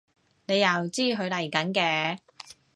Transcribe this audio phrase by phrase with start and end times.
[0.47, 2.17] 你又知佢嚟緊嘅？